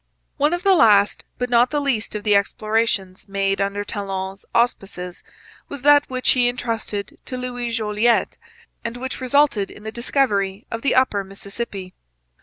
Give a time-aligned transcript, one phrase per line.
[0.37, 5.21] One of the last but not the least of the explorations made under Talon's auspices
[5.69, 8.35] was that which he entrusted to Louis Jolliet,
[8.83, 11.93] and which resulted in the discovery of the upper Mississippi.